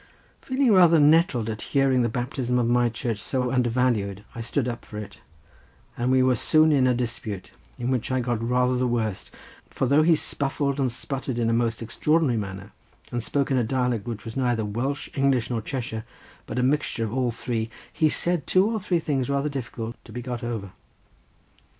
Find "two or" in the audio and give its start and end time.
18.47-18.79